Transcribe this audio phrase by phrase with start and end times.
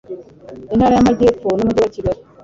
[0.73, 2.21] intara y amajyepfo nu mujyi wakigali